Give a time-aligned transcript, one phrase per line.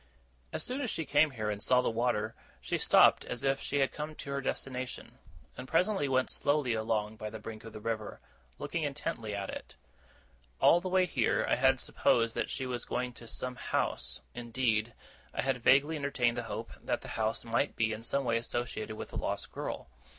[0.51, 3.81] As soon as she came here, and saw the water, she stopped as if she
[3.81, 5.19] had come to her destination;
[5.55, 8.19] and presently went slowly along by the brink of the river,
[8.57, 9.75] looking intently at it.
[10.59, 14.95] All the way here, I had supposed that she was going to some house; indeed,
[15.35, 18.95] I had vaguely entertained the hope that the house might be in some way associated
[18.95, 19.87] with the lost girl.